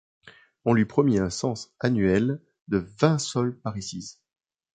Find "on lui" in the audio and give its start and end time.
0.65-0.85